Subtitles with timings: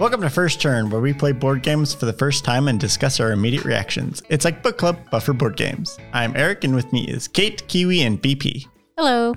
[0.00, 3.20] Welcome to First Turn, where we play board games for the first time and discuss
[3.20, 4.22] our immediate reactions.
[4.28, 5.96] It's like book club, but for board games.
[6.12, 8.66] I'm Eric, and with me is Kate, Kiwi, and BP.
[8.98, 9.34] Hello.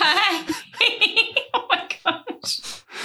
[0.00, 0.46] Hi.
[1.54, 2.60] oh my gosh.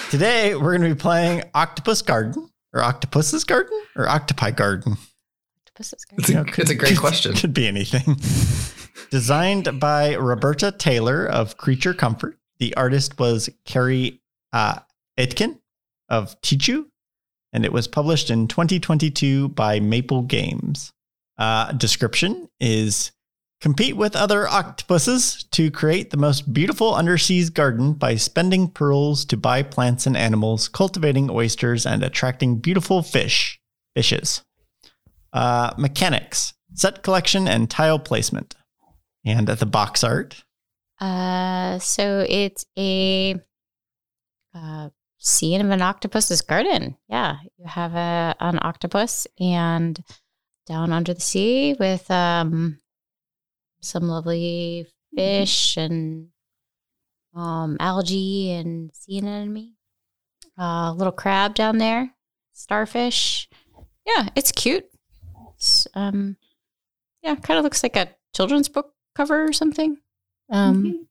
[0.09, 4.97] Today, we're going to be playing Octopus Garden, or Octopus's Garden, or Octopi Garden.
[5.68, 6.38] Octopus is It's good.
[6.38, 7.36] a, it's a great question.
[7.36, 8.16] Could be anything.
[9.11, 12.39] Designed by Roberta Taylor of Creature Comfort.
[12.57, 14.21] The artist was Carrie
[14.55, 14.79] uh,
[15.18, 15.59] Aitken
[16.07, 16.86] of Tichu,
[17.51, 20.93] and it was published in 2022 by Maple Games.
[21.37, 23.11] Uh, description is
[23.60, 29.36] compete with other octopuses to create the most beautiful underseas garden by spending pearls to
[29.36, 33.59] buy plants and animals, cultivating oysters, and attracting beautiful fish
[33.94, 34.41] fishes.
[35.33, 38.55] Uh, mechanics, set collection, and tile placement.
[39.25, 40.45] And the box art.
[41.02, 43.41] Uh, so it's a
[44.56, 44.89] uh,
[45.20, 46.98] scene of an octopus's garden.
[47.09, 50.02] Yeah, you have a an octopus and
[50.66, 52.80] down under the sea with um
[53.81, 56.30] some lovely fish and
[57.36, 59.73] um algae and sea anemone.
[60.58, 62.11] A little crab down there,
[62.53, 63.50] starfish.
[64.06, 64.86] Yeah, it's cute.
[65.58, 66.38] It's, um,
[67.23, 69.98] yeah, kind of looks like a children's book cover or something.
[70.50, 71.08] Um,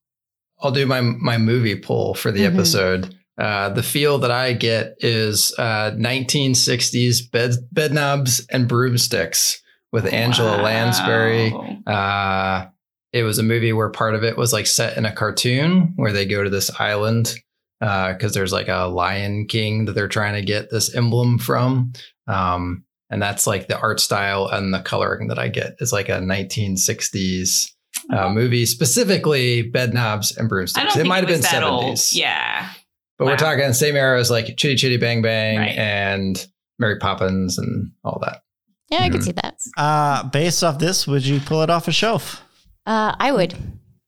[0.60, 2.54] I'll do my my movie pull for the Mhm.
[2.54, 3.18] episode.
[3.36, 9.60] Uh, the feel that I get is uh, 1960s bed bed knobs and broomsticks
[9.92, 11.52] with Angela Lansbury.
[11.86, 12.66] Uh,
[13.12, 16.12] it was a movie where part of it was like set in a cartoon where
[16.12, 17.34] they go to this island
[17.80, 21.92] because there's like a lion king that they're trying to get this emblem from.
[22.26, 26.08] Um, and that's like the art style and the coloring that I get is like
[26.08, 27.70] a 1960s
[28.12, 30.96] uh, movie, specifically bed knobs and broomsticks.
[30.96, 31.70] It might have been that 70s.
[31.70, 31.98] old.
[32.12, 32.70] Yeah.
[33.18, 35.76] But we're talking the same era as like Chitty Chitty Bang Bang Right.
[35.78, 36.46] and
[36.78, 38.42] Mary Poppins and all that.
[38.90, 39.24] yeah, I can Mhm.
[39.24, 39.56] see that.
[39.76, 42.42] Uh, based off this, would you pull it off a shelf?
[42.86, 43.54] Uh, I would.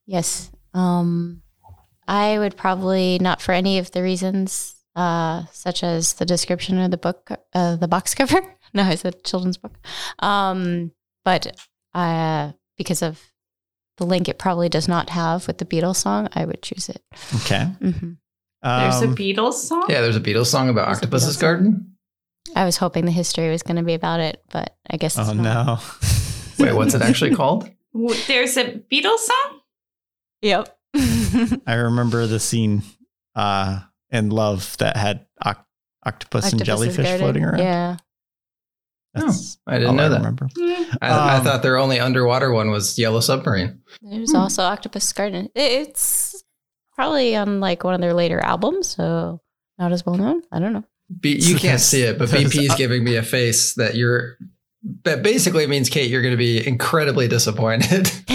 [0.06, 0.50] Yes.
[0.74, 1.42] Um,
[2.06, 6.90] I would probably not for any of the reasons, uh, such as the description of
[6.90, 8.40] the book, uh, the box cover.
[8.74, 9.72] No, I said children's book.
[10.18, 10.92] Um,
[11.24, 11.56] but
[11.94, 13.20] uh, because of
[13.96, 16.28] the link, it probably does not have with the Beatles song.
[16.34, 17.02] I would choose it.
[17.36, 17.68] Okay.
[18.66, 19.84] There's a Um, Beatles song.
[19.88, 21.40] Yeah, there's a Beatles song about There's Octopus's song.
[21.40, 21.92] Garden.
[22.54, 25.28] I was hoping the history was going to be about it, but I guess it's
[25.28, 25.42] oh, not.
[25.66, 25.78] no.
[26.64, 27.68] Wait, what's it actually called?
[28.26, 29.60] There's a Beatles song.
[30.42, 30.78] Yep.
[31.66, 32.82] I remember the scene
[33.34, 35.66] uh, in Love that had oc-
[36.04, 37.18] octopus and jellyfish garden.
[37.18, 37.58] floating around.
[37.58, 37.96] Yeah.
[39.14, 40.16] That's I didn't know I that.
[40.18, 40.48] remember.
[40.56, 40.82] Hmm.
[41.00, 43.80] I, I Um, thought their only underwater one was Yellow Submarine.
[44.02, 44.36] There's Hmm.
[44.36, 45.48] also Octopus Garden.
[45.54, 46.35] It's
[46.96, 49.40] probably on like one of their later albums, so
[49.78, 50.42] not as well known.
[50.50, 50.84] I don't know.
[51.20, 53.94] B- you can't see it, but That is BP is giving me a face that
[53.94, 54.36] you're.
[55.04, 58.10] That basically means, Kate, you're going to be incredibly disappointed.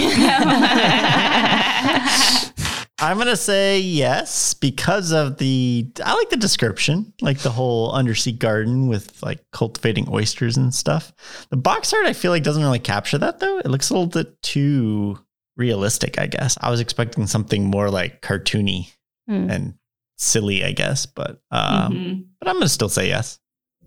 [2.98, 5.90] I'm gonna say yes because of the.
[6.04, 11.12] I like the description, like the whole undersea garden with like cultivating oysters and stuff.
[11.50, 13.58] The box art, I feel like, doesn't really capture that though.
[13.58, 15.18] It looks a little bit too
[15.56, 16.18] realistic.
[16.18, 18.92] I guess I was expecting something more like cartoony
[19.28, 19.50] Hmm.
[19.50, 19.74] and
[20.16, 21.06] silly, I guess.
[21.06, 22.24] But um, Mhm.
[22.40, 23.38] but I'm gonna still say yes.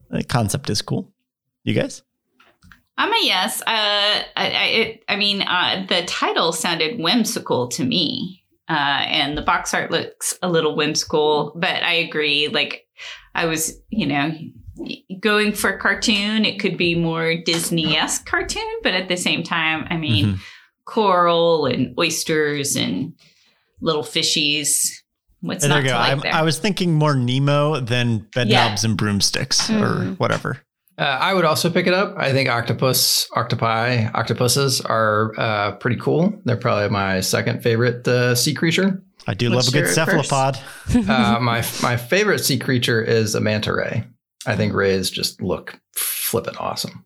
[0.09, 1.11] The concept is cool.
[1.63, 2.03] You guys?
[2.97, 3.61] I'm a yes.
[3.61, 9.37] Uh, I, I, it, I mean, uh, the title sounded whimsical to me, uh, and
[9.37, 11.51] the box art looks a little whimsical.
[11.55, 12.47] But I agree.
[12.47, 12.87] Like,
[13.33, 14.31] I was, you know,
[15.19, 16.45] going for cartoon.
[16.45, 20.39] It could be more Disney esque cartoon, but at the same time, I mean, Mhm.
[20.85, 23.13] Coral and oysters and
[23.81, 24.87] little fishies.
[25.41, 25.93] What's there not you go.
[25.93, 26.33] to like I'm- there?
[26.33, 28.69] I was thinking more Nemo than bed Yeah.
[28.69, 30.19] knobs and broomsticks or Mhm.
[30.19, 30.61] whatever.
[30.97, 32.15] Uh, I would also pick it up.
[32.17, 36.33] I think octopus, octopi, octopuses are uh, pretty cool.
[36.45, 39.01] They're probably my second favorite uh, sea creature.
[39.27, 40.57] I do What's love a good cephalopod.
[41.09, 44.05] Uh, my my favorite sea creature is a manta ray.
[44.47, 47.03] I think rays just look flippin' awesome.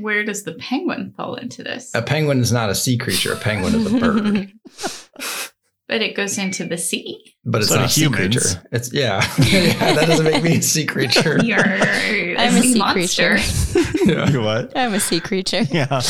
[0.00, 1.90] Where does the penguin fall into this?
[1.94, 3.32] A penguin is not a sea creature.
[3.32, 4.52] A penguin is a bird,
[5.88, 7.34] But it goes into the sea.
[7.44, 8.62] but it's So not a sea creature.
[8.70, 9.94] It's yeah, yeah.
[9.94, 11.38] That doesn't make me a sea creature.
[11.44, 13.38] You're a I'm a sea sea monster.
[13.38, 14.04] creature.
[14.04, 14.30] Yeah.
[14.30, 14.72] You what?
[14.76, 15.62] I'm a sea creature.
[15.62, 16.00] Yeah.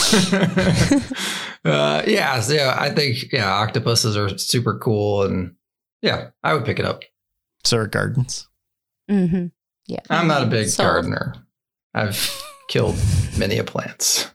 [1.64, 5.54] uh, yeah, so yeah, I think yeah, octopuses are super cool, and
[6.02, 7.02] yeah, I would pick it up.
[7.64, 8.48] Sir Gardens.
[9.10, 9.46] Mm-hmm.
[9.86, 10.00] Yeah.
[10.08, 10.86] I'm not a big Sold.
[10.88, 11.34] gardener.
[11.94, 12.16] I've
[12.70, 12.96] killed
[13.36, 14.30] many a plants.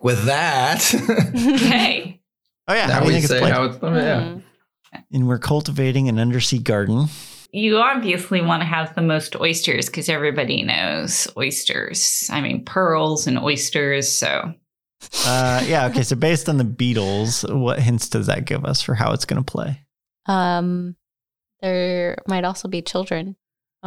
[0.00, 0.80] With that,
[1.54, 2.20] Okay.
[2.66, 3.52] Oh yeah, now how you we think say played?
[3.52, 3.78] how it's.
[3.82, 4.20] oh, yeah.
[4.20, 4.42] Mm.
[5.12, 7.06] And we're cultivating an undersea garden.
[7.52, 12.28] You obviously want to have the most oysters because everybody knows oysters.
[12.30, 14.10] I mean, pearls and oysters.
[14.10, 14.52] So,
[15.26, 15.86] Uh, yeah.
[15.86, 16.02] Okay.
[16.02, 19.42] So based on the Beatles, what hints does that give us for how it's going
[19.42, 19.80] to play?
[20.26, 20.94] Um,
[21.62, 23.36] there might also be children.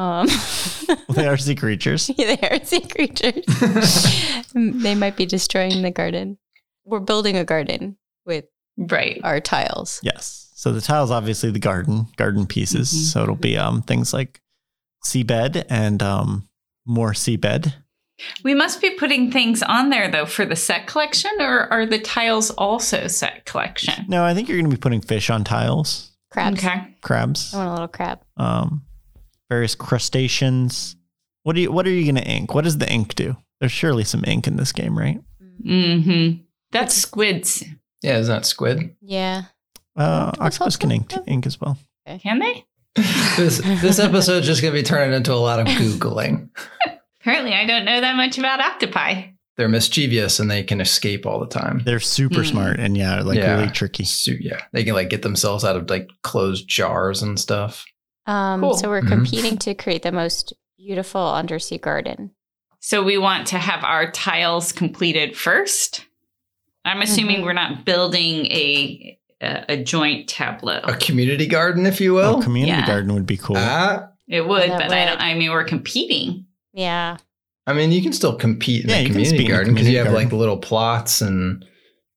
[0.02, 0.28] Um,
[1.14, 2.08] They are sea creatures.
[2.18, 3.46] they are sea creatures.
[4.56, 6.38] they might be destroying the garden.
[6.86, 8.46] We're building a garden with
[8.78, 9.20] right.
[9.24, 10.00] our tiles.
[10.04, 10.50] Yes.
[10.56, 12.92] So the tiles, obviously, the garden, garden pieces.
[12.92, 13.12] Mhm.
[13.12, 14.42] So it'll be um things like
[15.06, 16.48] seabed and um
[16.86, 17.74] more seabed.
[18.44, 22.00] We must be putting things on there though for the set collection, or are the
[22.00, 24.06] tiles also set collection?
[24.08, 26.64] No, I think you're going to be putting fish on tiles, Crabs.
[26.64, 26.96] Okay.
[27.02, 28.20] crabs, I want a little crab.
[28.38, 28.84] um,
[29.52, 30.96] various crustaceans.
[31.44, 31.72] What do you?
[31.72, 32.54] What are you going to ink?
[32.56, 33.36] What does the ink do?
[33.60, 35.20] There's surely some ink in this game, right?
[35.64, 36.42] Mm-hmm.
[36.72, 37.64] That's squids.
[38.02, 38.96] Yeah, isn't that squid?
[39.02, 39.44] Yeah.
[39.96, 41.78] Uh, octopus can ink, ink as well.
[42.22, 42.66] Can they?
[42.96, 46.50] this this episode's just gonna be turning into a lot of googling.
[47.22, 49.24] Apparently, I don't know that much about octopi.
[49.58, 51.82] They're mischievous and they can escape all the time.
[51.86, 52.50] They're super Hmm.
[52.50, 53.58] smart and yeah, like Yeah.
[53.60, 54.06] really tricky.
[54.06, 57.86] So, yeah, they can like get themselves out of like closed jars and stuff.
[58.32, 58.74] Um, Cool.
[58.78, 59.08] So we're Mhm.
[59.10, 62.32] competing to create the most beautiful undersea garden.
[62.80, 66.06] So we want to have our tiles completed first.
[66.86, 67.44] I'm assuming Mhm.
[67.44, 70.82] we're not building a a, a joint tableau.
[70.84, 72.36] A community garden, if you will.
[72.38, 72.86] oh, community yeah.
[72.86, 73.58] garden would be cool.
[73.58, 75.20] Ah, It would, That but I don't.
[75.20, 76.46] I mean, we're competing.
[76.74, 77.18] Yeah.
[77.66, 79.58] I mean, you can still compete in Yeah, a you can community speak in a
[79.58, 81.66] garden because you have community like little plots and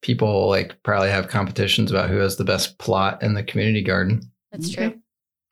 [0.02, 4.30] people like probably have competitions about who has the best plot in the community garden.
[4.52, 4.94] That's Okay.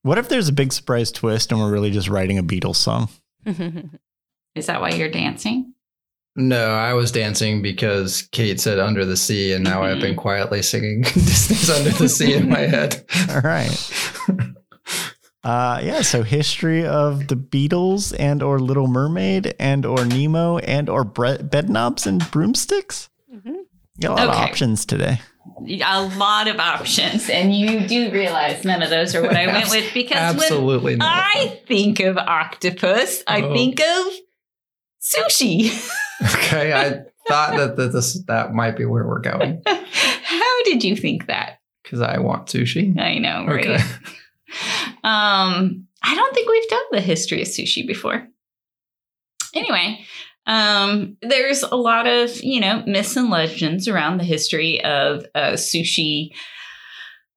[0.02, 3.08] What if there's a big surprise twist and we're really just writing a Beatles song?
[4.54, 5.74] Is that why you're dancing?
[6.34, 10.62] No, I was dancing because Kate said "Under the Sea," and now I've been quietly
[10.62, 13.04] singing Disney's "Under the Sea" in my head.
[13.30, 13.92] All right.
[15.44, 16.00] Uh, yeah.
[16.02, 21.42] So history of the Beatles and or Little Mermaid and or Nemo and or bre-
[21.42, 23.10] bed knobs and broomsticks.
[23.30, 23.46] Mhm.
[23.98, 25.20] You got a lot of options today.
[25.66, 29.70] A lot of options, and you do realize none of those are what I went
[29.70, 31.08] with because when Absolutely not.
[31.12, 33.52] I think of octopus, I Oh.
[33.54, 34.06] think of
[35.00, 35.70] sushi.
[36.34, 36.90] okay, I
[37.28, 41.58] thought that, that this that might be where we're going How did you think that?
[41.82, 42.98] because I want sushi.
[42.98, 43.66] I know, right?
[43.66, 43.84] Okay.
[45.04, 48.28] Um, I don't think we've done the history of sushi before.
[49.54, 50.04] Anyway,
[50.46, 55.52] um, there's a lot of you know myths and legends around the history of uh,
[55.52, 56.30] sushi.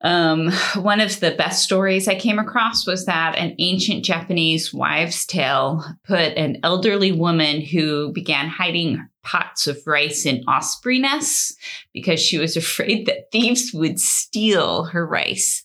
[0.01, 5.25] Um, one of the best stories I came across was that an ancient Japanese wives'
[5.25, 11.55] tale put an elderly woman who began hiding pots of rice in osprey nests
[11.93, 15.63] because she was afraid that thieves would steal her rice.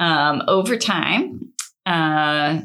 [0.00, 1.52] Um, over time,
[1.86, 2.62] uh,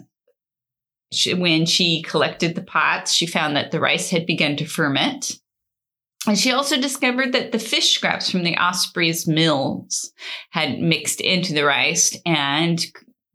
[1.12, 5.40] she, when she collected the pots, she found that the rice had begun to ferment.
[6.28, 10.12] And she also discovered that the fish scraps from the osprey's mills
[10.50, 12.16] had mixed into the rice.
[12.26, 12.84] And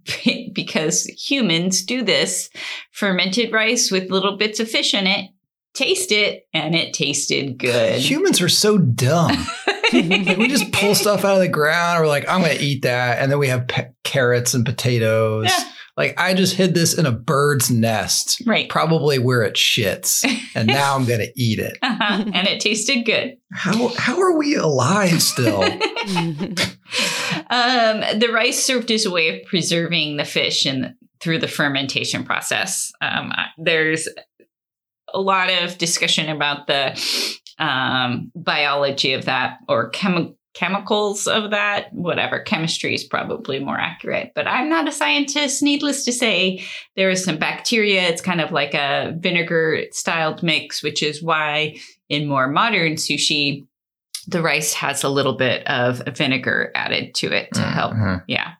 [0.52, 2.50] because humans do this,
[2.92, 5.30] fermented rice with little bits of fish in it,
[5.72, 8.00] taste it, and it tasted good.
[8.00, 9.36] Humans are so dumb.
[9.92, 12.00] Like, we just pull stuff out of the ground.
[12.00, 15.46] We're like, I'm going to eat that, and then we have pe- carrots and potatoes.
[15.48, 15.64] Yeah.
[15.96, 18.68] Like I just hid this in a bird's nest, Right.
[18.68, 20.24] probably where it shits,
[20.56, 21.78] and now I'm going to eat it.
[21.82, 22.24] Uh-huh.
[22.34, 23.36] and it tasted good.
[23.52, 25.62] How how are we alive still?
[25.64, 25.78] um,
[28.18, 32.92] the rice served as a way of preserving the fish and through the fermentation process.
[33.00, 34.08] Um, there's
[35.12, 37.00] a lot of discussion about the
[37.58, 41.92] um, biology of that or chemi- chemicals of that.
[41.92, 45.62] Whatever chemistry is probably more accurate, but I'm not a scientist.
[45.62, 46.62] Needless to say,
[46.96, 48.02] there is some bacteria.
[48.08, 51.76] It's kind of like a vinegar styled mix, which is why
[52.08, 53.66] in more modern sushi
[54.26, 58.22] the rice has a little bit of vinegar added to it to help Mhm.
[58.26, 58.52] yeah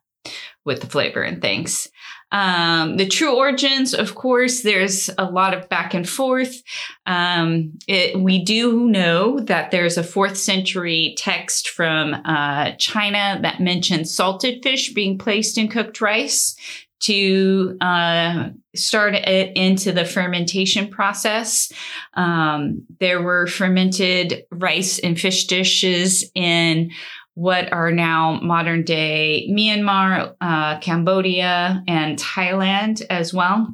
[0.67, 1.89] with the flavor and things
[2.33, 6.63] um, the true origins of course there's a lot of back and forth
[7.07, 13.61] um, it, we do know that there's a fourth century text from uh, china that
[13.61, 16.57] mentions salted fish being placed in cooked rice
[17.05, 21.71] to uh, start it into the fermentation process.
[22.15, 26.91] Um, there were fermented rice and fish dishes in
[27.35, 33.69] what are now modern day Myanmar, uh, Cambodia, and Thailand as well.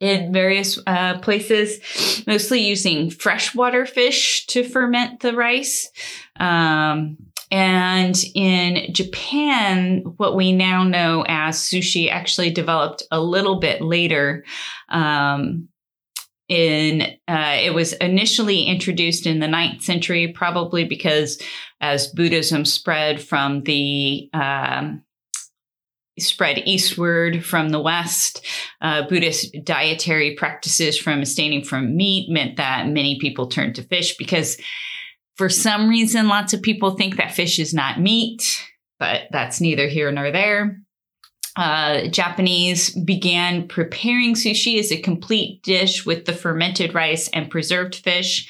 [0.00, 5.90] In various uh, places, mostly using freshwater fish to ferment the rice.
[6.38, 7.18] Um,
[7.50, 14.44] and in Japan, what we now know as sushi actually developed a little bit later.
[14.88, 15.68] Um,
[16.50, 21.40] in uh, it was initially introduced in the ninth century, probably because
[21.80, 25.02] as Buddhism spread from the um,
[26.18, 28.44] spread eastward from the west,
[28.82, 34.16] uh, Buddhist dietary practices from abstaining from meat meant that many people turned to fish
[34.16, 34.60] because,
[35.36, 38.60] for some reason, lots of people think that fish is not meat,
[38.98, 40.80] but that's neither here nor there
[41.56, 47.96] uh, Japanese began preparing sushi as a complete dish with the fermented rice and preserved
[47.96, 48.48] fish.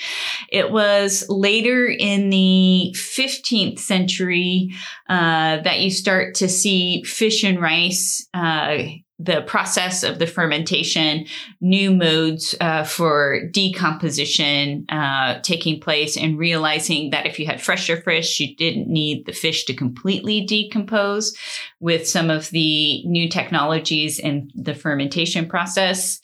[0.51, 4.71] It was later in the 15th century
[5.09, 8.79] uh, that you start to see fish and rice uh,
[9.23, 11.27] the process of the fermentation,
[11.61, 18.01] new modes uh, for decomposition uh, taking place, and realizing that if you had fresher
[18.01, 21.37] fish, you didn't need the fish to completely decompose
[21.81, 26.21] with some of the new technologies in the fermentation process.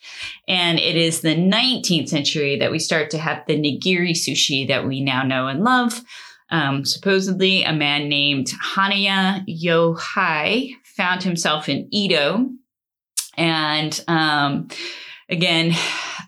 [0.48, 4.86] And it is the 19th century that we start to have the nigiri sushi that
[4.86, 6.00] we now know and love.
[6.48, 12.48] Um, supposedly, a man named Hanaya Yohei found himself in Edo
[13.36, 14.68] and um,
[15.28, 15.74] again,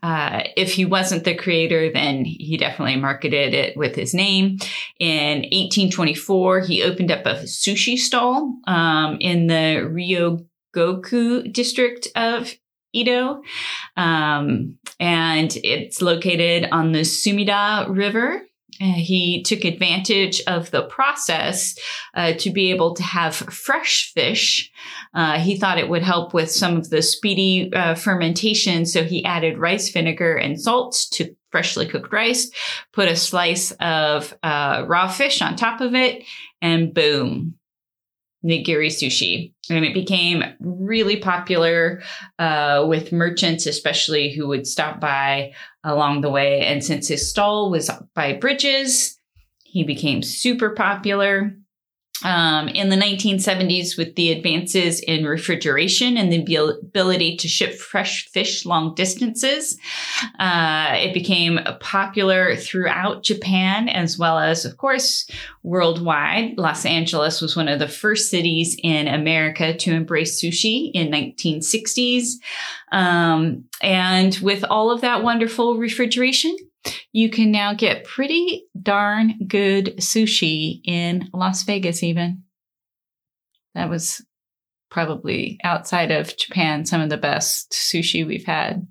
[0.03, 4.59] uh, if he wasn't the creator, then he definitely marketed it with his name.
[4.99, 12.55] In 1824, he opened up a sushi stall um, in the Ryogoku district of
[12.93, 13.43] Edo.
[13.97, 18.43] Um, and it's located on the Sumida River
[18.81, 21.77] he took advantage of the process
[22.15, 24.71] uh, to be able to have fresh fish.
[25.15, 29.25] Uh, he thought it would help with some of the speedy uh, fermentation, so he
[29.25, 32.51] added rice vinegar and salt to freshly cooked rice,
[32.93, 36.23] put a slice of uh, raw fish on top of it,
[36.61, 37.58] and boom,
[38.45, 39.53] nigiri sushi.
[39.71, 42.03] And it became really popular
[42.39, 45.53] uh, with merchants, especially who would stop by
[45.85, 46.61] along the way.
[46.61, 49.19] And since his stall was by bridges,
[49.65, 51.57] he became super popular
[52.25, 56.43] um, in the 1970s with the advances in refrigeration and the
[56.83, 59.79] ability to ship fresh fish long distances.
[60.39, 65.29] Uh, it became popular throughout Japan as well as, of course,
[65.63, 66.59] worldwide.
[66.59, 72.33] Los Angeles was one of the first cities in America to embrace sushi in 1960s.
[72.91, 76.57] Um, and with all of that wonderful refrigeration,
[77.13, 82.43] you can now get pretty darn good sushi in Las Vegas, even.
[83.75, 84.25] That was
[84.91, 88.87] probably outside of Japan, some of the best sushi we've had.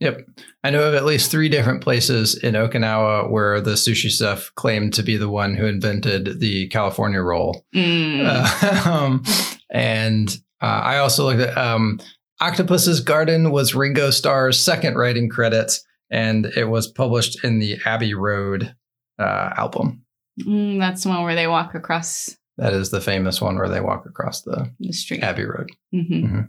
[0.00, 0.28] Yep.
[0.62, 4.94] I know of at least three different places in Okinawa where the sushi chef claimed
[4.94, 7.64] to be the one who invented the California roll.
[7.74, 8.22] Mm.
[8.24, 9.24] Uh, um,
[9.70, 11.98] and uh, I also looked at um,
[12.40, 18.14] Octopus's Garden was Ringo Starr's second writing credits and it was published in the Abbey
[18.14, 18.74] Road
[19.18, 20.04] uh, album.
[20.40, 22.36] Mm, that's the one where they walk across.
[22.56, 25.70] That is the famous one where they walk across the, the street, Abbey Road.
[25.94, 26.26] Mm-hmm.
[26.26, 26.40] Mm-hmm.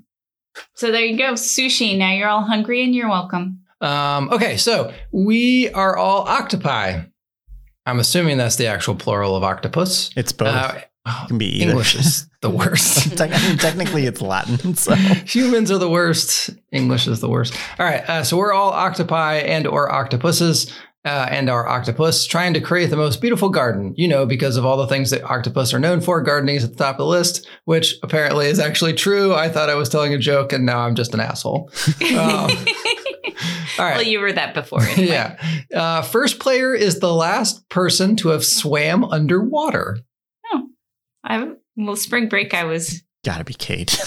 [0.75, 1.97] So there you go, sushi.
[1.97, 3.61] Now you're all hungry and you're welcome.
[3.81, 7.03] Um, okay, so we are all octopi.
[7.85, 10.11] I'm assuming that's the actual plural of octopus.
[10.15, 10.49] It's both.
[10.49, 10.81] Uh,
[11.23, 11.71] it can be either.
[11.71, 13.19] English is the worst.
[13.21, 14.75] I mean, technically, it's Latin.
[14.75, 16.49] So humans are the worst.
[16.71, 17.53] English is the worst.
[17.79, 18.07] All right.
[18.09, 20.73] Uh, so we're all octopi and or octopuses.
[21.05, 24.65] Uh, and our octopus trying to create the most beautiful garden, you know, because of
[24.65, 26.21] all the things that octopus are known for.
[26.21, 29.33] Gardening is at the top of the list, which apparently is actually true.
[29.33, 31.71] I thought I was telling a joke, and now I'm just an asshole.
[32.01, 32.17] Um,
[33.79, 33.95] all right.
[33.95, 34.81] Well, you were that before.
[34.81, 35.07] Anyway.
[35.07, 35.37] yeah.
[35.73, 39.99] Uh, first player is the last person to have swam underwater.
[41.29, 42.53] I well, spring break.
[42.53, 43.97] I was gotta be Kate.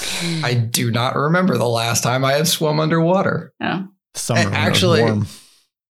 [0.45, 3.52] I do not remember the last time I have swum underwater.
[3.62, 5.02] Oh, summer actually.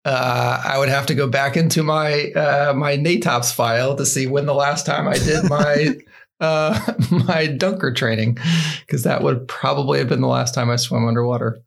[0.06, 4.28] Uh, I would have to go back into my uh, my NATOPS file to see
[4.28, 5.98] when the last time I did my
[6.40, 6.94] uh,
[7.28, 8.38] my dunker training,
[8.86, 11.62] because that would probably have been the last time I swam underwater.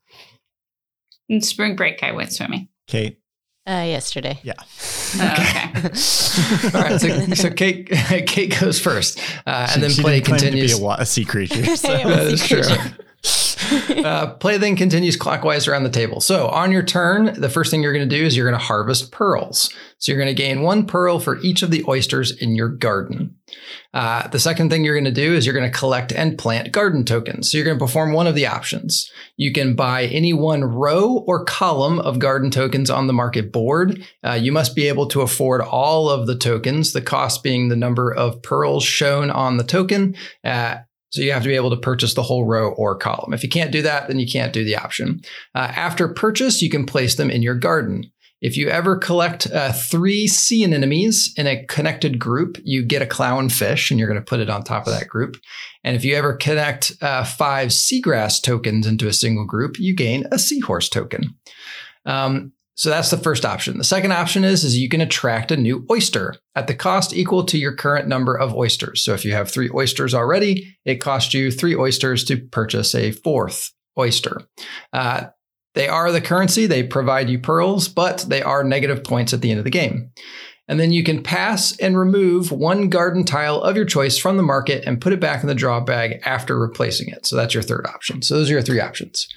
[1.29, 2.69] In spring break, I went swimming.
[2.89, 3.19] Kate,
[3.67, 4.39] uh, yesterday.
[4.43, 4.55] Yeah.
[4.59, 5.73] Oh, okay.
[6.75, 7.01] All right.
[7.01, 7.89] So, so Kate,
[8.27, 10.75] Kate goes first, uh, and then play continues.
[10.75, 11.63] To be a, a sea creature.
[11.77, 11.89] So.
[11.89, 12.63] that is true.
[14.05, 16.21] uh, play then continues clockwise around the table.
[16.21, 18.65] So on your turn, the first thing you're going to do is you're going to
[18.65, 19.73] harvest pearls.
[19.99, 23.37] So you're going to gain one pearl for each of the oysters in your garden.
[23.95, 26.73] Uh, the second thing you're going to do is you're going to collect and plant
[26.73, 27.51] garden tokens.
[27.51, 29.11] So you're going to perform one of the options.
[29.37, 34.03] You can buy any one row or column of garden tokens on the market board.
[34.25, 37.77] Uh, you must be able to afford all of the tokens, the cost being the
[37.77, 40.15] number of pearls shown on the token.
[40.43, 40.77] Uh,
[41.13, 43.35] so you have to be able to purchase the whole row or column.
[43.35, 45.21] If you can't do that, then you can't do the option.
[45.55, 48.11] Uh, after purchase, you can place them in your garden.
[48.41, 53.07] If you ever collect uh, three sea anemones in a connected group, you get a
[53.07, 55.37] clownfish and you're going to put it on top of that group.
[55.85, 60.25] And if you ever connect uh, five seagrass tokens into a single group, you gain
[60.33, 61.37] a seahorse token.
[62.05, 63.79] Um, so that's the first option.
[63.79, 67.45] The second option is, is you can attract a new oyster at the cost equal
[67.45, 69.05] to your current number of oysters.
[69.05, 73.13] So if you have three oysters already, it costs you three oysters to purchase a
[73.13, 74.43] fourth oyster.
[74.93, 75.25] Uh,
[75.75, 76.67] they are the currency.
[76.67, 80.11] They provide you pearls, but they are negative points at the end of the game.
[80.69, 84.43] And then you can pass and remove one garden tile of your choice from the
[84.43, 87.27] market and put it back in the draw bag after replacing it.
[87.27, 88.23] So that's your third option.
[88.23, 89.29] So those are your three options.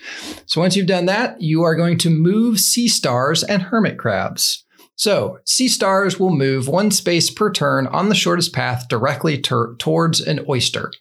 [0.46, 4.66] So once you've done that, you are going to move sea stars and hermit crabs.
[4.98, 9.76] So, sea stars will move one space per turn on the shortest path directly ter-
[9.76, 10.92] towards an oyster.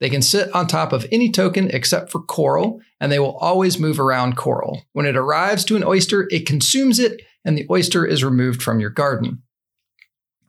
[0.00, 3.78] They can sit on top of any token except for coral, and they will always
[3.78, 4.82] move around coral.
[4.92, 8.80] When it arrives to an oyster, it consumes it, and the oyster is removed from
[8.80, 9.43] your garden.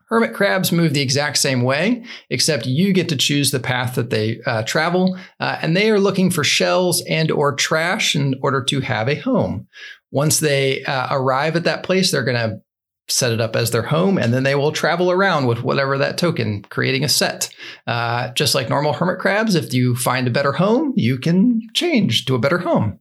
[0.07, 4.11] Hermit crabs move the exact same way, except you get to choose the path that
[4.11, 8.63] they uh, travel, uh, and they are looking for shells and or trash in order
[8.65, 9.67] to have a home.
[10.11, 12.61] Once they uh, arrive at that place, they're going to
[13.07, 16.17] set it up as their home, and then they will travel around with whatever that
[16.17, 17.53] token, creating a set.
[17.85, 22.25] Uh, just like normal hermit crabs, if you find a better home, you can change
[22.25, 22.99] to a better home.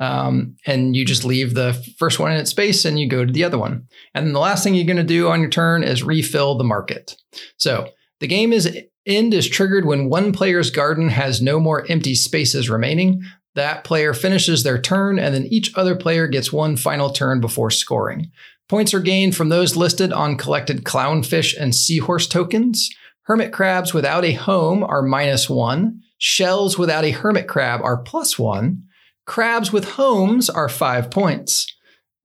[0.00, 3.32] Um, and you just leave the first one in its space and you go to
[3.32, 3.86] the other one.
[4.14, 7.16] And the last thing you're going to do on your turn is refill the market.
[7.56, 8.76] So the game is
[9.06, 13.22] end is triggered when one player's garden has no more empty spaces remaining.
[13.54, 17.70] That player finishes their turn, and then each other player gets one final turn before
[17.70, 18.30] scoring.
[18.68, 22.90] Points are gained from those listed on collected clownfish and seahorse tokens.
[23.22, 26.00] Hermit crabs without a home are minus one.
[26.18, 28.82] Shells without a hermit crab are plus one.
[29.26, 31.66] Crabs with homes are five points.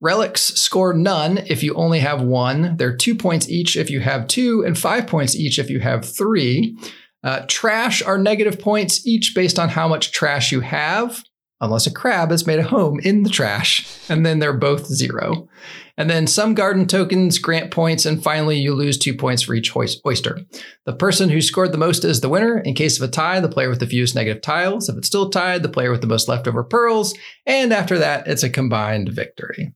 [0.00, 2.76] Relics score none if you only have one.
[2.76, 6.04] They're two points each if you have two, and five points each if you have
[6.04, 6.76] three.
[7.22, 11.22] Uh, trash are negative points each based on how much trash you have,
[11.60, 15.48] unless a crab has made a home in the trash, and then they're both zero.
[15.98, 19.74] And then some garden tokens grant points, and finally, you lose two points for each
[19.76, 20.40] oyster.
[20.86, 22.58] The person who scored the most is the winner.
[22.58, 24.88] In case of a tie, the player with the fewest negative tiles.
[24.88, 27.14] If it's still tied, the player with the most leftover pearls.
[27.46, 29.74] And after that, it's a combined victory.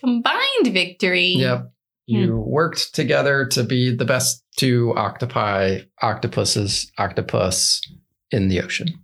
[0.00, 1.34] Combined victory.
[1.36, 1.70] Yep.
[2.06, 2.50] You Hmm.
[2.50, 7.82] worked together to be the best two octopi, octopuses, octopus
[8.30, 8.98] in the ocean.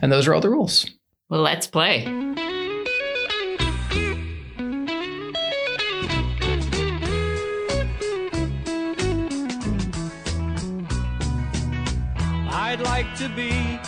[0.00, 0.86] And those are all the rules.
[1.28, 2.06] Well, let's play.
[13.20, 13.78] To be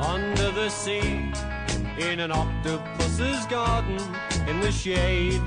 [0.00, 1.32] under the sea
[1.98, 3.98] in an octopus's garden
[4.46, 5.42] in the shade.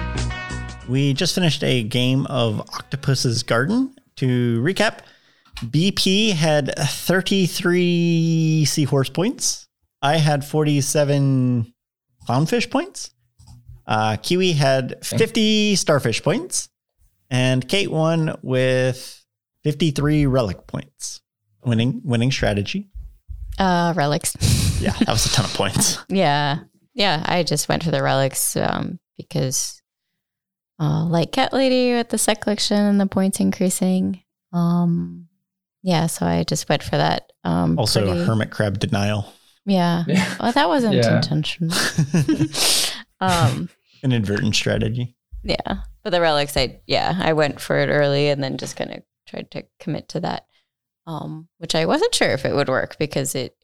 [0.89, 3.95] We just finished a game of Octopus's Garden.
[4.17, 5.03] To recap,
[5.63, 9.69] BP had 33 seahorse points.
[10.01, 11.73] I had 47
[12.27, 13.11] clownfish points.
[13.87, 16.67] Uh, Kiwi had 50 starfish points.
[17.29, 19.23] And Kate won with
[19.63, 21.21] 53 relic points.
[21.69, 22.89] Winning, winning strategy.
[23.57, 24.35] Uh, relics.
[24.79, 25.97] Yeah, that was a ton of points.
[26.09, 26.59] yeah.
[26.93, 27.21] Yeah.
[27.25, 29.81] I just went for the relics um, because,
[30.79, 34.23] uh, like Cat Lady with the set collection and the points increasing.
[34.53, 35.27] Um,
[35.83, 36.07] yeah.
[36.07, 37.29] So I just went for that.
[37.43, 39.33] Um, Also, pretty- hermit crab denial.
[39.65, 40.05] Yeah.
[40.07, 40.33] Yeah.
[40.39, 41.17] Well, that wasn't Yeah.
[41.17, 41.75] intentional.
[43.19, 43.69] um,
[44.01, 45.17] An inadvertent strategy.
[45.43, 45.81] yeah.
[46.03, 49.03] But the relics, I, yeah, I went for it early and then just kind of
[49.27, 50.45] tried to commit to that.
[51.09, 53.55] Um, which I wasn't sure if it would work because it,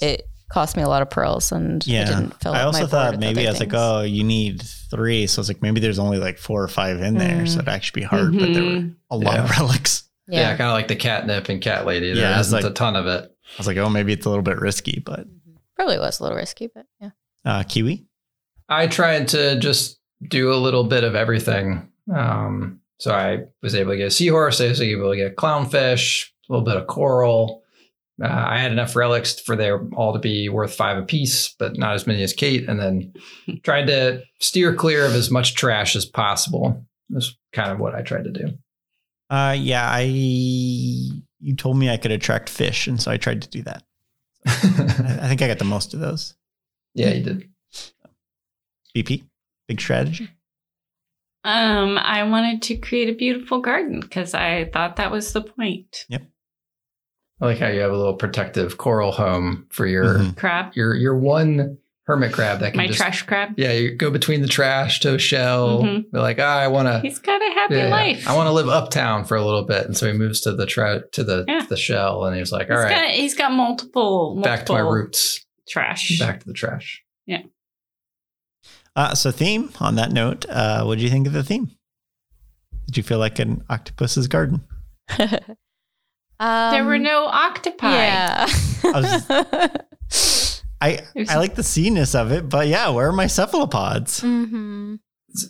[0.00, 2.04] it cost me a lot of pearls and I Yeah.
[2.04, 4.62] didn't fill I up my also board thought maybe I was like, oh, you need
[4.90, 5.26] three.
[5.26, 7.46] So I was like, maybe there's only like four or five in there.
[7.46, 7.62] So Mm.
[7.62, 8.94] it'd actually be hard, but there were Mhm.
[9.10, 10.04] a lot of relics.
[10.28, 10.56] Yeah, yeah.
[10.56, 12.12] kind of like the catnip and cat lady.
[12.12, 13.24] There Yeah, it's isn't like- a ton of it.
[13.24, 15.26] I was like, oh, maybe it's a little bit risky, but
[15.74, 17.10] Probably was a little risky, but yeah.
[17.44, 18.06] uh, Kiwi.
[18.68, 21.90] I tried to just do a little bit of everything.
[22.14, 25.34] Um, so I was able to get a seahorse, I was able to get a
[25.34, 27.62] clownfish, a little bit of coral,
[28.22, 31.94] Uh, I had enough relics for them all to be worth five apiece, but not
[31.94, 32.68] as many as Kate.
[32.68, 33.12] And then
[33.64, 36.86] tried to steer clear of as much trash as possible.
[37.10, 38.56] That's kind of what I tried to do.
[39.30, 43.48] Uh, yeah, I you told me I could attract fish, and so I tried to
[43.48, 43.82] do that.
[44.46, 46.34] I I think I got the most of those.
[46.94, 47.48] yeah, you did.
[48.96, 49.24] BP,
[49.66, 50.30] big strategy.
[51.42, 56.06] Um, I wanted to create a beautiful garden because I thought that was the point.
[57.40, 60.36] I like how you have a little protective coral home for your Mhm.
[60.36, 63.54] Crab, your your one hermit crab that can my just trash crab.
[63.56, 65.82] yeah you go between the trash to a shell.
[65.82, 66.04] Mhm.
[66.12, 68.28] They're like, ah, I want to He's got a happy Yeah, life.
[68.28, 70.66] I want to live uptown for a little bit, and so he moves to the
[70.66, 71.64] tra- to the Yeah.
[71.68, 74.72] the shell, and he's like, He's "All right, got he's got multiple, multiple back to
[74.74, 76.18] my roots, trash.
[76.18, 77.42] back to the trash." Yeah.
[78.96, 79.70] Uh, so theme.
[79.80, 81.70] On that note, uh, what do you think of the theme?
[82.86, 84.60] Did you feel like an octopus's garden?
[86.40, 87.92] um, There were no octopi.
[87.94, 88.46] Yeah.
[88.84, 89.20] I
[90.12, 90.62] There's-
[91.30, 94.20] I like the seeness of it, but yeah, where are my cephalopods?
[94.20, 94.96] hmm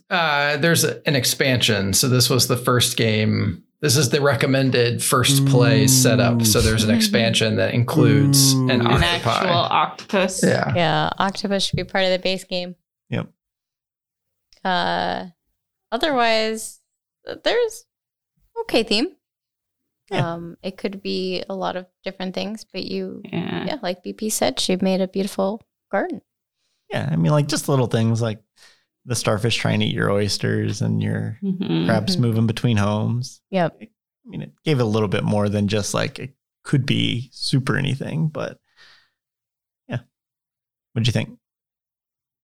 [0.08, 3.62] Uh, there's a, an expansion, so this was the first game.
[3.80, 5.88] This is the recommended first play Ooh.
[5.88, 6.42] setup.
[6.46, 8.64] So there's an expansion that includes Ooh.
[8.64, 9.30] an An An octopi.
[9.30, 10.40] actual octopus.
[10.42, 12.76] yeah, Yeah, octopus should be part of the base game.
[13.10, 13.26] Yep.
[14.64, 15.26] Uh,
[15.92, 16.80] otherwise,
[17.42, 17.84] there's
[18.62, 19.08] okay theme.
[20.14, 20.32] Yeah.
[20.34, 23.64] Um, it could be a lot of different things, but you, Yeah.
[23.66, 26.20] yeah, like BP said, she made a beautiful garden.
[26.90, 28.40] Yeah, I mean, like just little things like
[29.06, 31.86] the starfish trying to eat your oysters and your Mhm.
[31.86, 32.20] crabs Mhm.
[32.20, 33.40] moving between homes.
[33.50, 33.78] Yep.
[33.82, 33.88] I
[34.26, 37.76] mean, it gave it a little bit more than just like it could be super
[37.76, 38.58] anything, but
[39.88, 39.98] yeah.
[40.92, 41.38] What'd you think?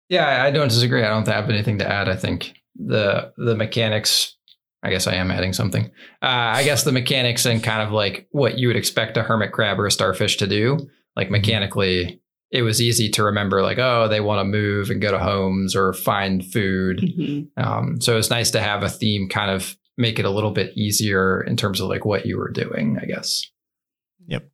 [0.09, 0.25] yeah.
[0.43, 1.03] I I don't disagree.
[1.03, 2.09] I don't have anything to add.
[2.09, 4.35] I think the the mechanics.
[4.83, 5.85] I guess I am adding something.
[6.21, 9.51] Uh, I guess the mechanics and kind of like what you would expect a hermit
[9.51, 13.61] crab or a starfish to do, like mechanically, it was easy to remember.
[13.61, 16.97] Like, oh, they want to move and go to homes or find food.
[16.99, 17.47] Mhm.
[17.57, 20.75] Um, so it's nice to have a theme kind of make it a little bit
[20.75, 23.45] easier in terms of like what you were doing, I guess.
[24.27, 24.49] Yep.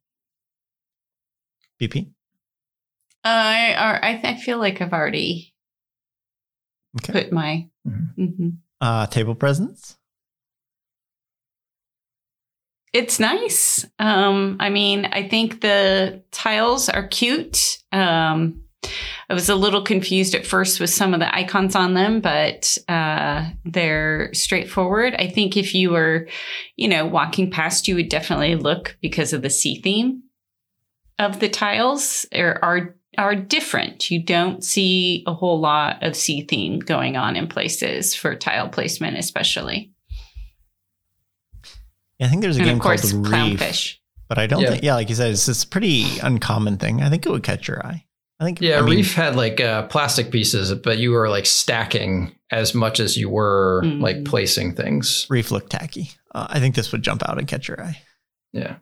[1.82, 2.12] BP?
[3.24, 5.54] I are I, I feel like I've already
[6.98, 7.14] Okay.
[7.14, 7.70] put my.
[7.88, 8.08] Mhm.
[8.18, 8.58] Mhm.
[8.82, 9.98] Uh, table presence?
[12.98, 13.86] It's nice.
[14.00, 17.78] Um, I mean, I think the tiles are cute.
[17.92, 18.64] Um,
[19.30, 22.76] I was a little confused at first with some of the icons on them, but
[22.90, 25.14] uh, they're straightforward.
[25.14, 26.28] I think if you were,
[26.76, 30.24] you know, walking past, you would definitely look because of the sea theme
[31.20, 34.10] of the tiles are are, are different.
[34.10, 38.70] You don't see a whole lot of sea theme going on in places for tile
[38.70, 39.92] placement, especially.
[42.20, 43.96] Yeah, I think there's a and game of course, called Reef, clownfish.
[44.28, 44.72] but I don't Yeah.
[44.72, 47.02] think, yeah, like you said, it's this pretty uncommon thing.
[47.02, 48.06] I think it would catch your eye.
[48.40, 51.46] I think, Yeah, I mean, Reef had like uh, plastic pieces, but you were like
[51.46, 54.02] stacking as much as you were Mhm.
[54.02, 55.26] like placing things.
[55.30, 56.12] Reef looked tacky.
[56.36, 58.00] Uh, I think this would jump out and catch your eye.
[58.54, 58.76] Yeah.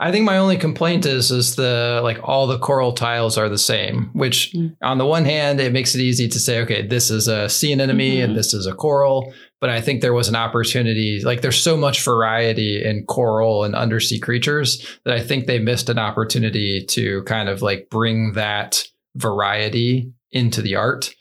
[0.00, 3.56] I think my only complaint is is the like all the coral tiles are the
[3.58, 4.74] same, which Mm.
[4.82, 7.72] on the one hand it makes it easy to say, okay, this is a sea
[7.72, 8.24] anemone Mhm.
[8.24, 9.32] and this is a coral.
[9.60, 13.74] But I think there was an opportunity, like there's so much variety in coral and
[13.74, 18.84] undersea creatures that I think they missed an opportunity to kind of like bring that
[19.16, 21.12] variety into the art.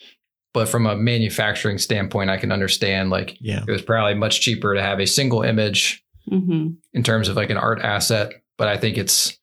[0.54, 3.64] But from a manufacturing standpoint, I can understand like Yeah.
[3.68, 7.50] it was probably much cheaper to have a single image hmm in terms of like
[7.50, 9.38] an art asset, but I think it's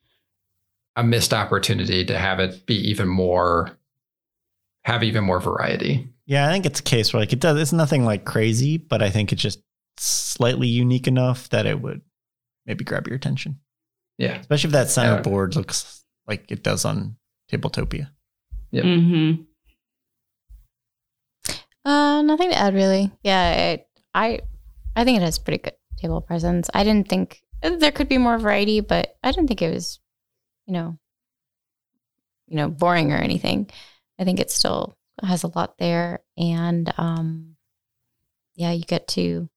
[0.97, 3.77] a missed opportunity to have it be even more
[4.85, 6.09] have even more variety.
[6.27, 7.59] Yeah, I think it's a case where like it does.
[7.61, 9.61] It's nothing like crazy, but I think it's just
[9.99, 12.01] slightly unique enough that it would
[12.67, 13.61] maybe grab your attention,
[14.19, 14.39] Yeah.
[14.41, 15.21] especially if that center Yeah.
[15.23, 17.17] board looks like it does on
[17.53, 18.09] Tabletopia.
[18.71, 18.85] Yep.
[18.85, 19.33] hmm
[21.85, 23.11] Uh, nothing to add really.
[23.23, 23.77] Yeah,
[24.15, 24.41] I, I,
[24.97, 26.71] I think it has pretty good table presence.
[26.73, 30.01] I didn't think there could be more variety, but I didn't think it was,
[30.67, 30.99] you know,
[32.49, 33.69] you know, boring or anything.
[34.19, 37.57] I think it's still has a lot there, and um,
[38.55, 39.49] yeah, you get to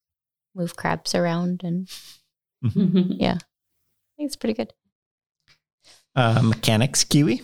[0.55, 1.89] move crabs around, and
[2.73, 3.11] hmm
[4.17, 4.73] I think it's pretty good.
[6.15, 7.43] Uh, mechanics, Kiwi.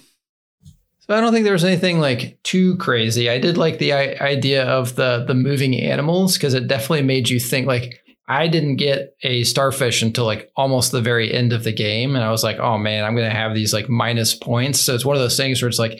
[0.99, 3.30] So I don't think there was anything like too crazy.
[3.30, 7.30] I did like the I- idea of the the moving animals because it definitely made
[7.30, 11.65] you think like I didn't get a starfish until like almost the very end of
[11.65, 14.34] the game and I was like, "Oh man, I'm going to have these like minus
[14.34, 15.99] points." So it's one of those things where it's like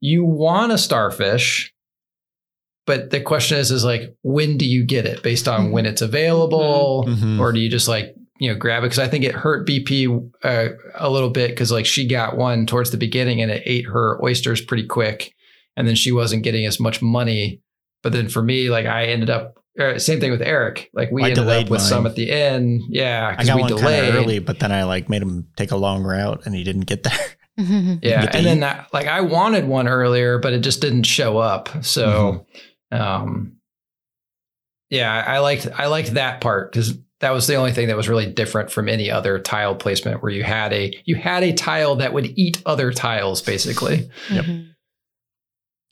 [0.00, 1.72] you want a starfish
[2.86, 6.02] but the question is is like when do you get it based on when it's
[6.02, 7.40] available Mhm.
[7.40, 10.30] or do you just like you know grab it because I think it hurt BP
[10.44, 13.86] uh, a little bit because like she got one towards the beginning and it ate
[13.86, 15.32] her oysters pretty quick,
[15.76, 17.62] and then she wasn't getting as much money.
[18.02, 20.90] But then for me, like I ended up uh, same thing with Eric.
[20.92, 22.82] Like we I ended up with some at the end.
[22.90, 24.14] Yeah, I because got we one delayed.
[24.14, 27.02] early, but then I like made him take a long route and he didn't get
[27.04, 27.18] there.
[27.58, 28.00] Mhm.
[28.02, 31.38] Yeah, get and then that like I wanted one earlier, but it just didn't show
[31.38, 31.68] up.
[31.84, 32.46] So,
[32.92, 33.02] Mm-hmm.
[33.02, 33.52] um,
[34.90, 37.96] yeah, I I liked I liked that part because that was the only thing that
[37.96, 41.52] was really different from any other tile placement where you had a you had a
[41.54, 44.08] tile that would eat other tiles basically.
[44.30, 44.44] Yep.
[44.44, 44.68] Mhm.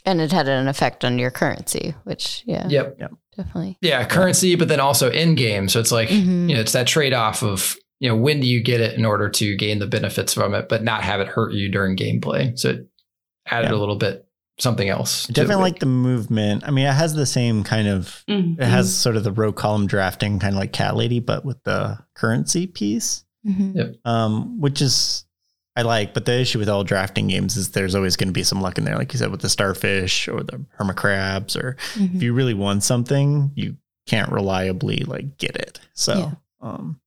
[0.07, 2.99] And it had an effect on your currency, which yeah, Yep.
[3.39, 3.79] definitely.
[3.81, 5.69] Yeah, currency, but then also in game.
[5.71, 6.51] So it's like Mhm.
[6.51, 9.07] you know it's that trade off of you know when do you get it in
[9.07, 12.57] order to gain the benefits from it, but not have it hurt you during gameplay.
[12.59, 12.87] So it
[13.47, 13.77] added Yeah.
[13.77, 14.27] a little bit
[14.59, 15.29] something else.
[15.31, 16.65] I definitely like the movement.
[16.67, 18.61] I mean, it has the same kind of Mhm.
[18.61, 21.63] it has sort of the row column drafting kind of like cat lady but with
[21.65, 23.97] the currency piece Mhm.
[24.05, 25.25] um which is
[25.77, 28.45] i like but the issue with all drafting games is there's always going to be
[28.45, 31.77] some luck in there like you said with the starfish or the hermit crabs or
[31.97, 32.17] Mhm.
[32.17, 36.31] if you really want something you can't reliably like get it so Yeah.
[36.69, 37.01] um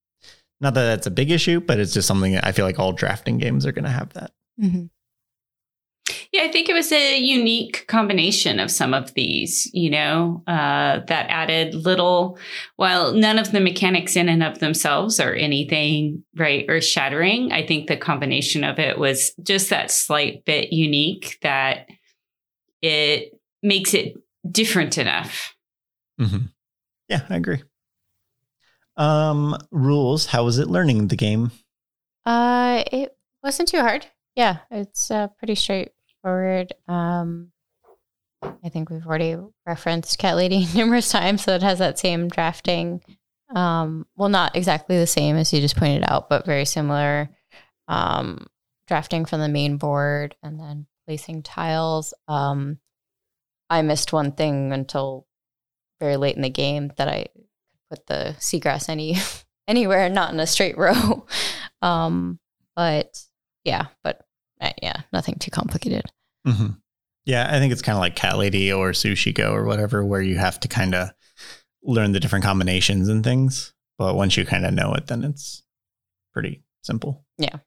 [0.62, 2.92] not that that's a big issue but it's just something that i feel like all
[2.94, 4.90] drafting games are going to have that Mhm.
[6.32, 11.02] Yeah, I think it was a unique combination of some of these, you know, uh,
[11.08, 12.38] that added little,
[12.78, 17.52] while none of the mechanics in and of themselves are anything right earth shattering.
[17.52, 21.88] I think the combination of it was just that slight bit unique that
[22.82, 24.14] it makes it
[24.50, 25.54] different enough.
[26.20, 26.46] mm-hmm.
[27.10, 27.62] yeah i agree
[28.98, 31.52] um rules how was it learning the game
[32.26, 34.06] Uh, it wasn't too hard.
[34.36, 36.74] Yeah, it's uh, pretty straightforward.
[36.88, 37.52] Um,
[38.44, 43.02] I think we've already referenced Cat Lady numerous times, so it has that same drafting.
[43.56, 47.30] Um, well, not exactly the same as you just pointed out, but very similar.
[47.88, 48.48] Um,
[48.88, 52.14] drafting from the main board and then placing tiles.
[52.28, 52.80] Um,
[53.70, 55.26] I missed one thing until
[56.02, 57.28] very late in the game that I
[57.90, 59.18] put the seagrass any
[59.68, 61.26] anywhere, not in a straight row.
[61.84, 62.40] Um,
[62.76, 63.24] but
[63.64, 64.26] yeah, but
[64.60, 66.06] uh, yeah, nothing too complicated.
[66.44, 66.70] hmm
[67.24, 70.22] Yeah, I think it's kind of like Cat Lady or Sushi Go or whatever, where
[70.22, 71.12] you have to kind of
[71.84, 73.74] learn the different combinations and things.
[74.00, 75.62] But once you kind of know it, then it's
[76.34, 77.24] pretty simple.
[77.38, 77.58] Yeah.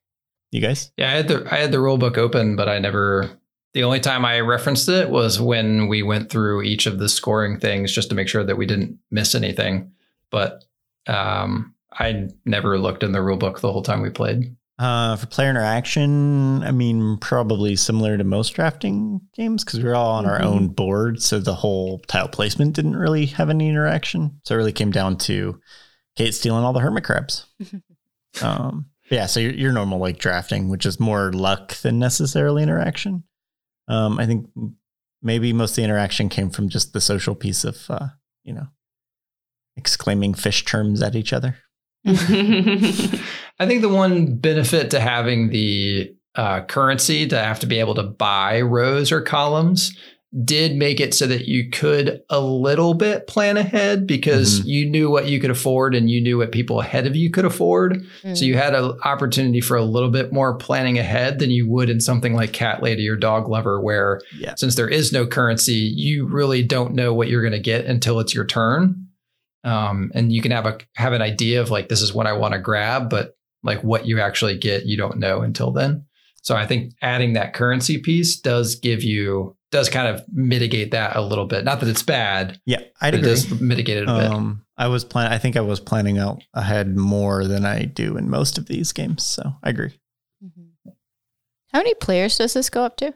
[0.50, 0.90] You guys?
[0.96, 3.30] Yeah, I had the I had the rule book open, but I never.
[3.74, 7.61] The only time I referenced it was when we went through each of the scoring
[7.61, 9.92] things just to make sure that we didn't miss anything.
[10.30, 10.64] But
[11.06, 14.56] um, I never looked in the rule book the whole time we played.
[14.78, 19.94] Uh, for player interaction, I mean, probably similar to most drafting games because we were
[19.94, 20.44] all on our Mhm.
[20.44, 21.20] own board.
[21.20, 24.40] So the whole tile placement didn't really have any interaction.
[24.44, 25.60] So it really came down to
[26.16, 27.44] Kate stealing all the hermit crabs.
[28.42, 33.24] um, yeah, so your, your normal like drafting, which is more luck than necessarily interaction.
[33.88, 34.48] Um, I think
[35.22, 38.08] maybe most of the interaction came from just the social piece of, uh,
[38.44, 38.68] you know,
[39.76, 41.56] exclaiming fish terms at each other.
[42.06, 47.94] I think the one benefit to having the uh, currency to have to be able
[47.96, 49.96] to buy rows or columns
[50.44, 54.64] did make it so that you could a little bit plan ahead because Mhm.
[54.66, 57.44] you knew what you could afford and you knew what people ahead of you could
[57.44, 58.00] afford.
[58.22, 58.37] Mm.
[58.38, 61.90] So you had an opportunity for a little bit more planning ahead than you would
[61.90, 64.54] in something like Cat Lady or Dog Lover, where Yeah.
[64.56, 68.20] since there is no currency, you really don't know what you're going to get until
[68.20, 69.06] it's your turn.
[69.64, 72.32] Um, and you can have a have an idea of like this is what I
[72.32, 76.06] want to grab, but like what you actually get, you don't know until then.
[76.42, 81.14] So I think adding that currency piece does give you does kind of mitigate that
[81.14, 81.64] a little bit.
[81.64, 83.30] Not that it's bad, Yeah, I'd but it agree.
[83.30, 84.26] does mitigate it a bit.
[84.30, 85.30] Um, I was plan.
[85.30, 88.92] I think I was planning out ahead more than I do in most of these
[88.92, 89.22] games.
[89.24, 89.92] So I agree.
[90.42, 90.92] Mhm.
[91.72, 93.14] How many players does this go up to?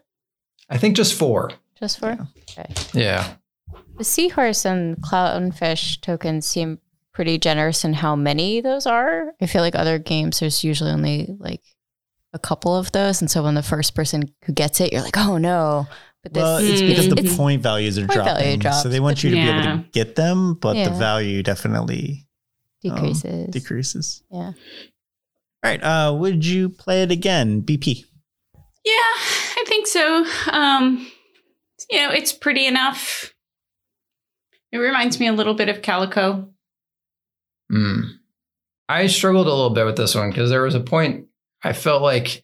[0.69, 1.51] I think just four.
[1.81, 2.11] Just four.
[2.11, 2.27] Yeah.
[2.63, 2.75] okay.
[2.93, 3.35] Yeah.
[3.97, 6.79] The seahorse and clownfish tokens seem
[7.13, 9.33] pretty generous in how many those are.
[9.41, 11.63] I feel like other games there's usually only like
[12.33, 15.17] a couple of those, and so when the first person who gets it, you're like,
[15.17, 15.87] oh no.
[16.25, 18.89] But this, Well, it's because the it's- point values are Point value dropping, drops, so
[18.89, 22.27] they want you to be able to get them, but the value definitely
[22.83, 23.51] decreases.
[23.51, 24.23] decreases.
[24.31, 24.39] Yeah.
[24.53, 24.55] All
[25.63, 25.83] right.
[25.83, 28.05] Uh, would you play it again, BP?
[28.85, 30.25] Yeah, I think so.
[30.51, 31.11] Um,
[31.91, 33.34] you know, it's pretty enough.
[34.75, 36.49] It reminds me a little bit of Calico.
[37.73, 38.09] Mm.
[38.89, 41.27] I struggled a little bit with this one because there was a point
[41.63, 42.43] I felt like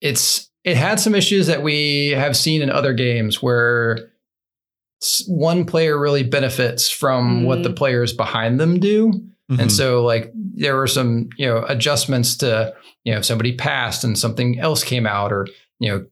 [0.00, 4.10] it's it had some issues that we have seen in other games where
[5.28, 7.76] one player really benefits from what the Mm.
[7.76, 9.12] players behind them do.
[9.52, 9.60] Mhm.
[9.60, 14.02] And so like there were some, you know, adjustments to, you know, if somebody passed
[14.02, 15.46] and something else came out or,
[15.78, 16.04] you know,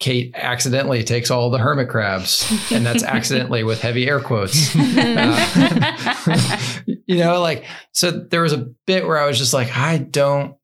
[0.00, 4.74] Kate accidentally takes all the hermit crabs and that's accidentally with heavy air quotes.
[4.74, 5.94] Uh,
[7.06, 10.56] you know, like so there was a bit where I was just like, I don't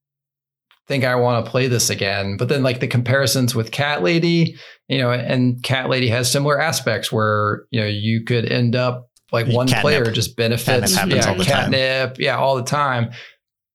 [0.88, 2.38] think I want to play this again.
[2.38, 4.56] But then like the comparisons with Cat Lady,
[4.88, 9.10] you know, and Cat Lady has similar aspects where, you know, you could end up
[9.32, 9.82] like one Catnip.
[9.82, 11.72] player just benefits Catnip happens yeah, all the time.
[11.72, 13.10] catnip, yeah, all the time.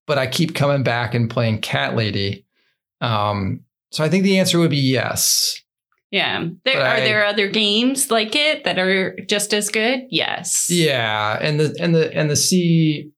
[0.08, 2.48] But I keep coming back and playing Cat Lady.
[3.00, 5.62] Um, so I think the answer would be yes.
[6.12, 6.40] yeah.
[6.66, 10.02] There, But are I- there other games like it that are just as good?
[10.10, 10.68] Yes.
[10.70, 13.12] Yeah, and the and the and the sea,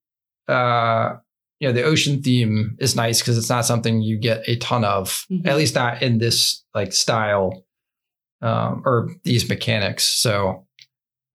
[0.47, 1.13] uh,
[1.59, 4.83] you know, the ocean theme is nice because it's not something you get a ton
[4.83, 5.47] of, Mhm.
[5.47, 7.63] at least not in this like style,
[8.41, 10.03] um, or these mechanics.
[10.03, 10.67] So,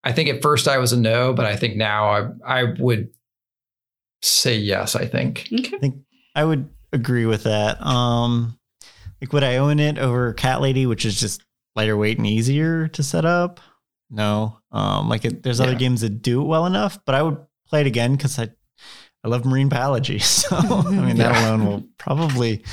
[0.03, 2.29] I think at first I was a no, but I think now I
[2.61, 3.09] I would
[4.23, 4.97] say yes.
[4.97, 5.49] I think.
[5.53, 5.77] Okay.
[5.77, 5.95] I think
[6.35, 7.81] I would agree with that.
[7.85, 8.56] Um,
[9.21, 11.43] like, would I own it over Cat Lady, which is just
[11.75, 13.61] lighter weight and easier to set up?
[14.11, 14.59] No.
[14.73, 15.79] Um, like, it, there's other Yeah.
[15.79, 18.49] games that do it well enough, but I would play it again because I,
[19.25, 20.19] I love marine biology.
[20.23, 21.41] So, I mean, that Yeah.
[21.41, 22.65] alone will probably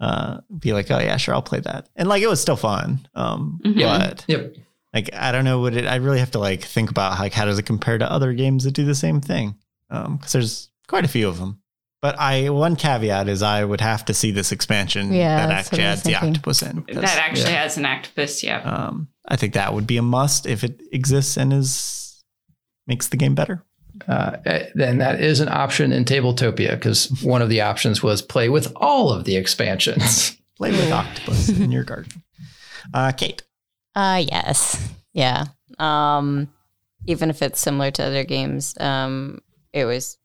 [0.00, 1.88] uh, be like, oh yeah, sure, I'll play that.
[1.96, 3.06] And like, it was still fun.
[3.14, 3.80] Um, Mhm.
[3.82, 4.56] but Yep.
[4.92, 5.86] like, I don't know what it.
[5.86, 8.64] I really have to like think about like how does it compare to other games
[8.64, 9.56] that do the same thing?
[9.90, 11.60] Um, because there's quite a few of them.
[12.04, 15.84] But I one caveat is I would have to see this expansion Yeah, that actually
[15.84, 16.82] I was adds the octopus in.
[16.82, 17.62] 'cause, That actually yeah.
[17.62, 18.42] has an octopus.
[18.42, 18.58] Yeah.
[18.60, 22.22] um, I think that would be a must if it exists and is
[22.86, 23.64] makes the game better.
[24.06, 28.20] Uh, eh, then that is an option in Tabletopia because one of the options was
[28.20, 30.36] play with all of the expansions.
[30.58, 32.22] Play with octopus in your garden.
[32.92, 33.42] Uh, Kate,
[33.94, 34.76] Uh yes.
[35.14, 35.46] Yeah.
[35.78, 36.48] Um
[37.06, 39.40] even if it's similar to other games, um
[39.72, 40.18] it was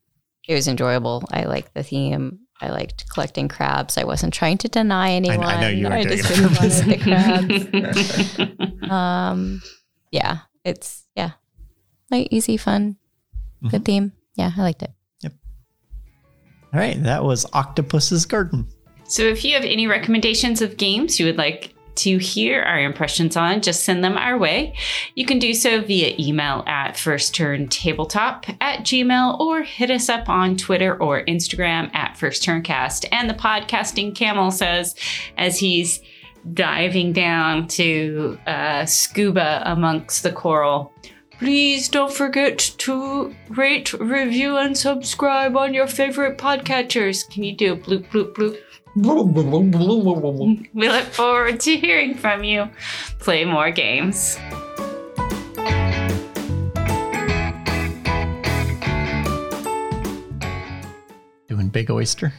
[0.49, 1.23] it was enjoyable.
[1.31, 2.39] I liked the theme.
[2.59, 3.99] I liked collecting crabs.
[3.99, 5.45] I wasn't trying to deny anyone.
[5.45, 6.79] I know you weren't doing just it really on purpose.
[6.81, 8.47] wanted the
[8.79, 8.89] crabs.
[8.91, 9.61] Um
[10.11, 11.33] yeah, it's yeah.
[12.09, 12.97] Like easy fun.
[13.69, 14.13] Good theme.
[14.33, 14.91] Yeah, I liked it.
[15.21, 15.33] Yep.
[16.73, 18.67] All right, that was Octopus's Garden.
[19.03, 23.35] So if you have any recommendations of games you would like to hear our impressions
[23.35, 24.75] on, just send them our way.
[25.15, 30.55] You can do so via email at firstturntabletop at gmail or hit us up on
[30.57, 33.05] Twitter or Instagram at firstturncast.
[33.11, 34.95] And the podcasting camel says,
[35.37, 36.01] as he's
[36.53, 40.93] diving down to uh, scuba amongst the coral,
[41.39, 47.29] Please don't forget to rate, review, and subscribe on your favorite podcatchers.
[47.29, 48.57] Can you do a bloop, bloop, bloop?
[50.73, 52.69] We look forward to hearing from you.
[53.19, 54.37] Play more games.
[61.47, 62.33] Doing Big Oyster.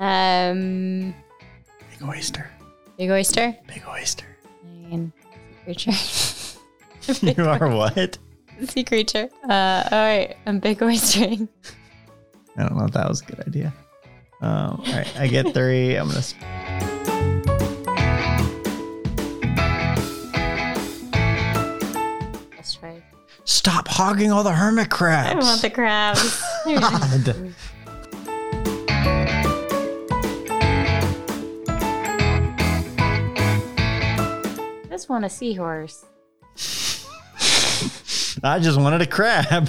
[0.00, 1.14] Um
[1.90, 2.50] Big Oyster.
[2.98, 3.56] Big Oyster.
[3.68, 4.26] Big Oyster.
[4.64, 5.12] I mean,
[5.64, 5.92] creature.
[7.22, 8.18] You are what?
[8.68, 9.28] sea creature.
[9.42, 11.48] Uh, all right, I'm big oystering.
[12.56, 13.72] I don't know if that was a good idea.
[14.42, 15.94] Um, all right, I get three.
[15.94, 16.20] I'm gonna.
[16.20, 16.36] sp-
[23.44, 25.44] Stop hogging all the hermit crabs.
[25.44, 26.42] I want the crabs.
[26.64, 27.54] God.
[34.84, 36.04] I just want a seahorse.
[38.44, 39.68] I just wanted a crab.